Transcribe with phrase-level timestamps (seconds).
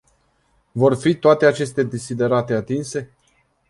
[0.71, 3.13] Vor fi toate aceste deziderate atinse?